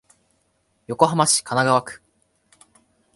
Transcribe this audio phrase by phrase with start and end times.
[0.87, 2.01] 横浜市神奈川区